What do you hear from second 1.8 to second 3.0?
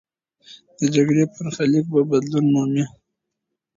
به بدلون مومي.